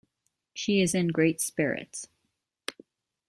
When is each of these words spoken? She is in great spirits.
She 0.55 0.81
is 0.81 0.95
in 0.95 1.09
great 1.09 1.39
spirits. 1.41 2.07